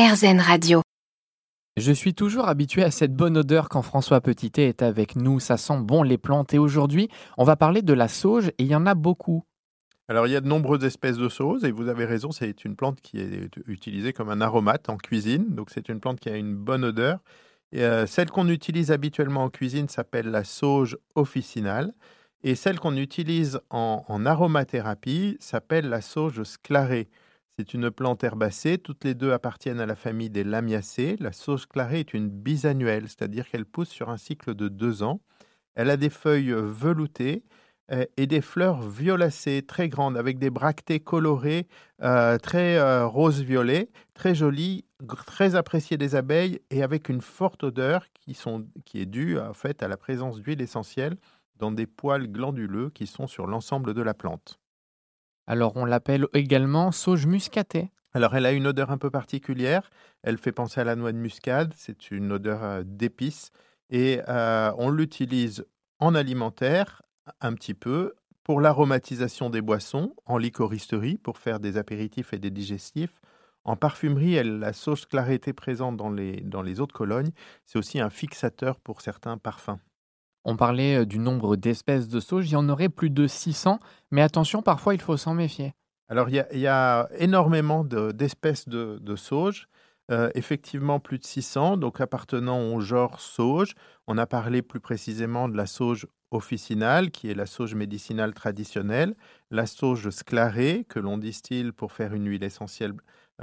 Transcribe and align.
RZN 0.00 0.40
Radio. 0.40 0.80
Je 1.76 1.92
suis 1.92 2.14
toujours 2.14 2.48
habitué 2.48 2.82
à 2.82 2.90
cette 2.90 3.14
bonne 3.14 3.36
odeur 3.36 3.68
quand 3.68 3.82
François 3.82 4.22
Petitet 4.22 4.66
est 4.66 4.80
avec 4.80 5.14
nous. 5.14 5.40
Ça 5.40 5.58
sent 5.58 5.78
bon 5.82 6.02
les 6.02 6.16
plantes. 6.16 6.54
Et 6.54 6.58
aujourd'hui, 6.58 7.10
on 7.36 7.44
va 7.44 7.54
parler 7.54 7.82
de 7.82 7.92
la 7.92 8.08
sauge 8.08 8.48
et 8.48 8.54
il 8.60 8.66
y 8.68 8.74
en 8.74 8.86
a 8.86 8.94
beaucoup. 8.94 9.44
Alors, 10.08 10.26
il 10.26 10.32
y 10.32 10.36
a 10.36 10.40
de 10.40 10.48
nombreuses 10.48 10.84
espèces 10.84 11.18
de 11.18 11.28
sauge 11.28 11.64
et 11.64 11.70
vous 11.70 11.88
avez 11.88 12.06
raison, 12.06 12.30
c'est 12.30 12.64
une 12.64 12.76
plante 12.76 13.02
qui 13.02 13.20
est 13.20 13.50
utilisée 13.66 14.14
comme 14.14 14.30
un 14.30 14.40
aromate 14.40 14.88
en 14.88 14.96
cuisine. 14.96 15.54
Donc, 15.54 15.68
c'est 15.68 15.90
une 15.90 16.00
plante 16.00 16.18
qui 16.18 16.30
a 16.30 16.36
une 16.36 16.54
bonne 16.56 16.86
odeur. 16.86 17.18
Et, 17.72 17.84
euh, 17.84 18.06
celle 18.06 18.30
qu'on 18.30 18.48
utilise 18.48 18.92
habituellement 18.92 19.44
en 19.44 19.50
cuisine 19.50 19.90
s'appelle 19.90 20.30
la 20.30 20.44
sauge 20.44 20.96
officinale. 21.14 21.92
Et 22.42 22.54
celle 22.54 22.80
qu'on 22.80 22.96
utilise 22.96 23.60
en, 23.68 24.02
en 24.08 24.24
aromathérapie 24.24 25.36
s'appelle 25.40 25.90
la 25.90 26.00
sauge 26.00 26.42
sclarée. 26.44 27.10
C'est 27.58 27.74
une 27.74 27.90
plante 27.90 28.24
herbacée. 28.24 28.78
Toutes 28.78 29.04
les 29.04 29.14
deux 29.14 29.32
appartiennent 29.32 29.80
à 29.80 29.86
la 29.86 29.96
famille 29.96 30.30
des 30.30 30.44
lamiacées. 30.44 31.16
La 31.20 31.32
sauge 31.32 31.66
clarée 31.66 32.00
est 32.00 32.14
une 32.14 32.28
bisannuelle, 32.28 33.08
c'est-à-dire 33.08 33.48
qu'elle 33.48 33.66
pousse 33.66 33.90
sur 33.90 34.08
un 34.08 34.16
cycle 34.16 34.54
de 34.54 34.68
deux 34.68 35.02
ans. 35.02 35.20
Elle 35.74 35.90
a 35.90 35.96
des 35.96 36.10
feuilles 36.10 36.52
veloutées 36.52 37.44
euh, 37.92 38.04
et 38.16 38.26
des 38.26 38.40
fleurs 38.40 38.82
violacées 38.82 39.62
très 39.66 39.88
grandes 39.88 40.16
avec 40.16 40.38
des 40.38 40.50
bractées 40.50 41.00
colorées 41.00 41.66
euh, 42.02 42.38
très 42.38 42.76
euh, 42.76 43.06
rose-violet, 43.06 43.90
très 44.14 44.34
jolies, 44.34 44.84
très 45.26 45.56
appréciées 45.56 45.96
des 45.96 46.14
abeilles 46.14 46.60
et 46.70 46.82
avec 46.82 47.08
une 47.08 47.20
forte 47.20 47.64
odeur 47.64 48.06
qui, 48.12 48.36
est 48.94 49.06
due 49.06 49.38
à 49.38 49.52
la 49.88 49.96
présence 49.96 50.40
d'huile 50.40 50.60
essentielle 50.60 51.16
dans 51.56 51.72
des 51.72 51.86
poils 51.86 52.28
glanduleux 52.28 52.90
qui 52.90 53.06
sont 53.06 53.26
sur 53.26 53.46
l'ensemble 53.46 53.92
de 53.92 54.02
la 54.02 54.14
plante. 54.14 54.60
Alors 55.50 55.72
on 55.74 55.84
l'appelle 55.84 56.28
également 56.32 56.92
sauge 56.92 57.26
muscatée. 57.26 57.90
Alors 58.12 58.36
elle 58.36 58.46
a 58.46 58.52
une 58.52 58.68
odeur 58.68 58.92
un 58.92 58.98
peu 58.98 59.10
particulière, 59.10 59.90
elle 60.22 60.38
fait 60.38 60.52
penser 60.52 60.80
à 60.80 60.84
la 60.84 60.94
noix 60.94 61.10
de 61.10 61.16
muscade, 61.16 61.74
c'est 61.76 62.12
une 62.12 62.30
odeur 62.30 62.62
euh, 62.62 62.82
d'épices 62.86 63.50
et 63.90 64.20
euh, 64.28 64.72
on 64.78 64.90
l'utilise 64.90 65.66
en 65.98 66.14
alimentaire 66.14 67.02
un 67.40 67.54
petit 67.54 67.74
peu 67.74 68.14
pour 68.44 68.60
l'aromatisation 68.60 69.50
des 69.50 69.60
boissons, 69.60 70.14
en 70.24 70.38
licoristerie 70.38 71.18
pour 71.18 71.36
faire 71.36 71.58
des 71.58 71.78
apéritifs 71.78 72.32
et 72.32 72.38
des 72.38 72.52
digestifs. 72.52 73.20
En 73.64 73.74
parfumerie, 73.74 74.36
elle, 74.36 74.60
la 74.60 74.72
sauge 74.72 75.06
clarité 75.06 75.52
présente 75.52 75.96
dans 75.96 76.10
les, 76.10 76.42
dans 76.42 76.62
les 76.62 76.80
eaux 76.80 76.86
de 76.86 77.32
c'est 77.66 77.76
aussi 77.76 77.98
un 77.98 78.10
fixateur 78.10 78.78
pour 78.78 79.00
certains 79.00 79.36
parfums. 79.36 79.80
On 80.44 80.56
parlait 80.56 81.04
du 81.06 81.18
nombre 81.18 81.56
d'espèces 81.56 82.08
de 82.08 82.20
sauge, 82.20 82.48
il 82.48 82.52
y 82.52 82.56
en 82.56 82.68
aurait 82.68 82.88
plus 82.88 83.10
de 83.10 83.26
600, 83.26 83.78
mais 84.10 84.22
attention, 84.22 84.62
parfois 84.62 84.94
il 84.94 85.00
faut 85.00 85.16
s'en 85.16 85.34
méfier. 85.34 85.74
Alors 86.08 86.28
il 86.28 86.44
y 86.52 86.66
a, 86.66 87.08
énormément 87.18 87.84
d'espèces 87.84 88.68
de, 88.68 88.98
de, 89.00 89.16
sauge, 89.16 89.68
effectivement 90.34 90.98
plus 90.98 91.18
de 91.18 91.24
600, 91.24 91.76
donc 91.76 92.00
appartenant 92.00 92.72
au 92.74 92.80
genre 92.80 93.20
sauge. 93.20 93.74
On 94.08 94.18
a 94.18 94.26
parlé 94.26 94.62
plus 94.62 94.80
précisément 94.80 95.48
de 95.48 95.56
la 95.56 95.66
sauge 95.66 96.06
officinale, 96.30 97.10
qui 97.10 97.30
est 97.30 97.34
la 97.34 97.46
sauge 97.46 97.74
médicinale 97.74 98.34
traditionnelle, 98.34 99.14
la 99.50 99.66
sauge 99.66 100.10
sclarée, 100.10 100.86
que 100.88 100.98
l'on 100.98 101.18
distille 101.18 101.72
pour 101.72 101.92
faire 101.92 102.14
une 102.14 102.28
huile 102.28 102.44
essentielle 102.44 102.94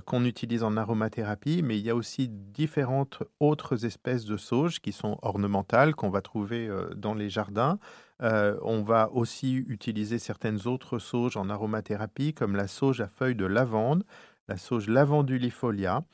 qu'on 0.00 0.24
utilise 0.24 0.62
en 0.62 0.76
aromathérapie, 0.76 1.62
mais 1.62 1.78
il 1.78 1.84
y 1.84 1.90
a 1.90 1.94
aussi 1.94 2.28
différentes 2.28 3.22
autres 3.40 3.84
espèces 3.84 4.24
de 4.24 4.36
sauge 4.36 4.80
qui 4.80 4.92
sont 4.92 5.18
ornementales, 5.22 5.94
qu'on 5.94 6.10
va 6.10 6.22
trouver 6.22 6.66
euh, 6.66 6.94
dans 6.94 7.14
les 7.14 7.28
jardins. 7.28 7.78
Euh, 8.22 8.56
on 8.62 8.82
va 8.82 9.10
aussi 9.12 9.56
utiliser 9.56 10.18
certaines 10.18 10.66
autres 10.66 10.98
sauges 10.98 11.36
en 11.36 11.50
aromathérapie, 11.50 12.32
comme 12.32 12.56
la 12.56 12.68
sauge 12.68 13.00
à 13.00 13.08
feuilles 13.08 13.34
de 13.34 13.46
lavande, 13.46 14.04
la 14.48 14.56
sauge 14.56 14.88
lavandulifolia, 14.88 16.04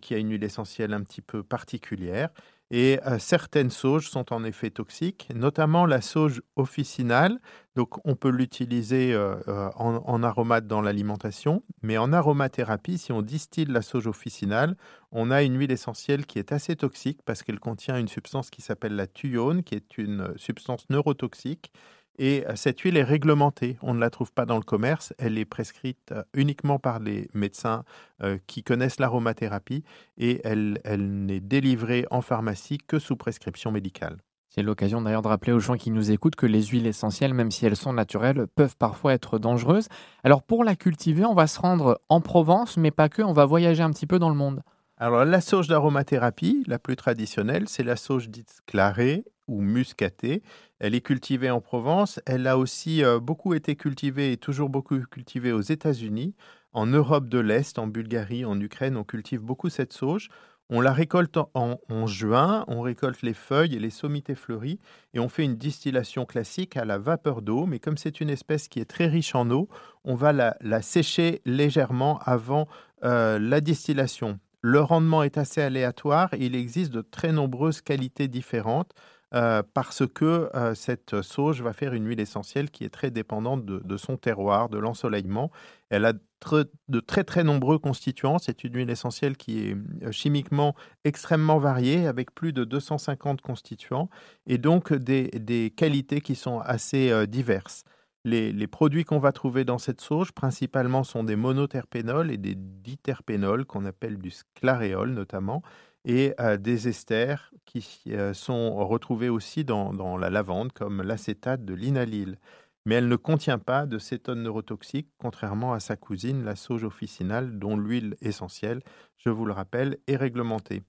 qui 0.00 0.14
a 0.14 0.18
une 0.18 0.30
huile 0.30 0.44
essentielle 0.44 0.92
un 0.92 1.02
petit 1.02 1.22
peu 1.22 1.42
particulière. 1.42 2.30
Et 2.72 3.00
euh, 3.04 3.18
certaines 3.18 3.70
sauges 3.70 4.08
sont 4.08 4.32
en 4.32 4.44
effet 4.44 4.70
toxiques, 4.70 5.28
notamment 5.34 5.86
la 5.86 6.00
sauge 6.00 6.40
officinale. 6.54 7.40
Donc, 7.74 7.98
on 8.06 8.14
peut 8.14 8.30
l'utiliser 8.30 9.12
euh, 9.12 9.34
euh, 9.48 9.70
en, 9.74 10.22
aromate 10.22 10.68
dans 10.68 10.80
l'alimentation, 10.80 11.64
mais 11.82 11.98
en 11.98 12.12
aromathérapie, 12.12 12.98
si 12.98 13.10
on 13.10 13.22
distille 13.22 13.64
la 13.64 13.82
sauge 13.82 14.06
officinale, 14.06 14.76
on 15.10 15.32
a 15.32 15.42
une 15.42 15.58
huile 15.58 15.72
essentielle 15.72 16.26
qui 16.26 16.38
est 16.38 16.52
assez 16.52 16.76
toxique 16.76 17.20
parce 17.24 17.42
qu'elle 17.42 17.58
contient 17.58 17.98
une 17.98 18.08
substance 18.08 18.50
qui 18.50 18.62
s'appelle 18.62 18.94
la 18.94 19.08
thuyone, 19.08 19.64
qui 19.64 19.74
est 19.74 19.98
une 19.98 20.32
substance 20.36 20.88
neurotoxique 20.90 21.72
et 22.20 22.46
euh, 22.46 22.52
cette 22.54 22.80
huile 22.80 22.98
est 22.98 23.02
réglementée. 23.02 23.78
On 23.80 23.94
ne 23.94 23.98
la 23.98 24.10
trouve 24.10 24.30
pas 24.30 24.44
dans 24.44 24.58
le 24.58 24.62
commerce. 24.62 25.14
Elle 25.18 25.38
est 25.38 25.46
prescrite 25.46 26.12
euh, 26.12 26.22
uniquement 26.34 26.78
par 26.78 27.00
les 27.00 27.28
médecins 27.32 27.82
euh, 28.22 28.36
qui 28.46 28.62
connaissent 28.62 29.00
l'aromathérapie 29.00 29.82
et 30.18 30.42
elle, 30.44 30.78
n'est 30.98 31.40
délivrée 31.40 32.06
en 32.10 32.20
pharmacie 32.20 32.76
que 32.76 32.98
sous 32.98 33.16
prescription 33.16 33.72
médicale. 33.72 34.18
C'est 34.50 34.62
l'occasion 34.62 35.00
d'ailleurs 35.00 35.22
de 35.22 35.28
rappeler 35.28 35.52
aux 35.52 35.60
gens 35.60 35.76
qui 35.76 35.90
nous 35.90 36.10
écoutent 36.10 36.36
que 36.36 36.44
les 36.44 36.62
huiles 36.64 36.86
essentielles, 36.86 37.32
même 37.32 37.50
si 37.50 37.64
elles 37.64 37.76
sont 37.76 37.94
naturelles, 37.94 38.46
peuvent 38.54 38.76
parfois 38.76 39.14
être 39.14 39.38
dangereuses. 39.38 39.88
Alors 40.22 40.42
pour 40.42 40.62
la 40.62 40.76
cultiver, 40.76 41.24
on 41.24 41.34
va 41.34 41.46
se 41.46 41.58
rendre 41.58 42.02
en 42.10 42.20
Provence, 42.20 42.76
mais 42.76 42.90
pas 42.90 43.08
que, 43.08 43.22
on 43.22 43.32
va 43.32 43.46
voyager 43.46 43.82
un 43.82 43.90
petit 43.92 44.06
peu 44.06 44.18
dans 44.18 44.28
le 44.28 44.34
monde. 44.34 44.60
Alors 44.98 45.24
la 45.24 45.40
sauge 45.40 45.68
d'aromathérapie, 45.68 46.64
la 46.66 46.78
plus 46.78 46.96
traditionnelle, 46.96 47.66
c'est 47.68 47.84
la 47.84 47.96
sauge 47.96 48.28
dite 48.28 48.58
clarée 48.66 49.24
ou 49.50 49.60
muscatée. 49.60 50.42
Elle 50.78 50.94
est 50.94 51.00
cultivée 51.00 51.50
en 51.50 51.60
Provence. 51.60 52.20
Elle 52.26 52.46
a 52.46 52.56
aussi 52.56 53.04
euh, 53.04 53.20
beaucoup 53.20 53.54
été 53.54 53.76
cultivée 53.76 54.32
et 54.32 54.36
toujours 54.36 54.68
beaucoup 54.68 54.98
cultivée 55.10 55.52
aux 55.52 55.60
États-Unis. 55.60 56.34
En 56.72 56.86
Europe 56.86 57.28
de 57.28 57.38
l'Est, 57.38 57.78
en 57.78 57.88
Bulgarie, 57.88 58.44
en 58.44 58.58
Ukraine, 58.60 58.96
on 58.96 59.04
cultive 59.04 59.42
beaucoup 59.42 59.68
cette 59.68 59.92
sauge. 59.92 60.28
On 60.72 60.80
la 60.80 60.92
récolte 60.92 61.36
en, 61.54 62.06
juin, 62.06 62.64
on 62.68 62.80
récolte 62.80 63.22
les 63.22 63.34
feuilles 63.34 63.74
et 63.74 63.80
les 63.80 63.90
sommités 63.90 64.36
fleuries 64.36 64.78
et 65.14 65.18
on 65.18 65.28
fait 65.28 65.42
une 65.42 65.56
distillation 65.56 66.24
classique 66.24 66.76
à 66.76 66.84
la 66.84 66.96
vapeur 66.96 67.42
d'eau. 67.42 67.66
Mais 67.66 67.80
comme 67.80 67.96
c'est 67.96 68.20
une 68.20 68.30
espèce 68.30 68.68
qui 68.68 68.78
est 68.78 68.84
très 68.84 69.08
riche 69.08 69.34
en 69.34 69.50
eau, 69.50 69.68
on 70.04 70.14
va 70.14 70.32
la, 70.32 70.82
sécher 70.82 71.42
légèrement 71.44 72.20
avant 72.24 72.68
euh, 73.02 73.40
la 73.40 73.60
distillation. 73.60 74.38
Le 74.62 74.80
rendement 74.80 75.24
est 75.24 75.38
assez 75.38 75.60
aléatoire 75.60 76.34
et 76.34 76.46
il 76.46 76.54
existe 76.54 76.92
de 76.92 77.00
très 77.00 77.32
nombreuses 77.32 77.80
qualités 77.80 78.28
différentes. 78.28 78.92
Euh, 79.32 79.62
parce 79.74 80.02
que 80.08 80.50
euh, 80.56 80.74
cette 80.74 81.22
sauge 81.22 81.62
va 81.62 81.72
faire 81.72 81.94
une 81.94 82.06
huile 82.06 82.18
essentielle 82.18 82.68
qui 82.68 82.82
est 82.82 82.88
très 82.88 83.12
dépendante 83.12 83.64
de, 83.64 83.96
son 83.96 84.16
terroir, 84.16 84.68
de 84.68 84.78
l'ensoleillement. 84.78 85.52
Elle 85.88 86.04
a 86.04 86.14
de 86.14 87.00
très 87.00 87.22
très 87.22 87.44
nombreux 87.44 87.78
constituants. 87.78 88.38
C'est 88.38 88.64
une 88.64 88.74
huile 88.74 88.90
essentielle 88.90 89.36
qui 89.36 89.68
est 89.68 89.76
euh, 90.02 90.10
chimiquement 90.10 90.74
extrêmement 91.04 91.58
variée, 91.58 92.08
avec 92.08 92.34
plus 92.34 92.52
de 92.52 92.64
250 92.64 93.40
constituants, 93.40 94.10
et 94.46 94.58
donc 94.58 94.92
des, 94.92 95.72
qualités 95.76 96.20
qui 96.20 96.34
sont 96.34 96.58
assez 96.60 97.26
diverses. 97.28 97.84
Les, 98.24 98.52
les, 98.52 98.66
produits 98.66 99.04
qu'on 99.04 99.18
va 99.18 99.32
trouver 99.32 99.64
dans 99.64 99.78
cette 99.78 100.00
sauge, 100.00 100.32
principalement, 100.32 101.04
sont 101.04 101.24
des 101.24 101.36
monoterpénols 101.36 102.30
et 102.30 102.36
des 102.36 102.54
diterpénols, 102.54 103.64
qu'on 103.64 103.86
appelle 103.86 104.18
du 104.18 104.30
sclaréol 104.30 105.10
notamment 105.12 105.62
et 106.04 106.34
des 106.58 106.88
esters 106.88 107.52
qui 107.66 108.06
sont 108.32 108.86
retrouvés 108.86 109.28
aussi 109.28 109.64
dans, 109.64 110.16
la 110.16 110.30
lavande, 110.30 110.72
comme 110.72 111.02
l'acétate 111.02 111.64
de 111.64 111.74
l'inalyle. 111.74 112.38
Mais 112.86 112.94
elle 112.96 113.08
ne 113.08 113.16
contient 113.16 113.58
pas 113.58 113.86
de 113.86 113.98
cétone 113.98 114.42
neurotoxique, 114.42 115.08
contrairement 115.18 115.74
à 115.74 115.80
sa 115.80 115.96
cousine, 115.96 116.44
la 116.44 116.56
sauge 116.56 116.84
officinale, 116.84 117.58
dont 117.58 117.76
l'huile 117.76 118.16
essentielle, 118.22 118.82
je 119.18 119.28
vous 119.28 119.44
le 119.44 119.52
rappelle, 119.52 119.98
est 120.06 120.16
réglementée. 120.16 120.82